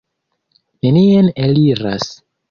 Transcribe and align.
Nenien 0.87 1.27
eliras. 1.43 2.09